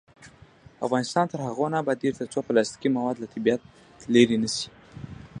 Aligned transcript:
افغانستان 0.85 1.25
تر 1.31 1.39
هغو 1.47 1.65
نه 1.73 1.77
ابادیږي، 1.83 2.17
ترڅو 2.19 2.39
پلاستیکي 2.47 2.89
مواد 2.95 3.15
له 3.19 3.27
طبیعت 3.33 3.61
لرې 4.13 4.37
نشي. 4.43 4.67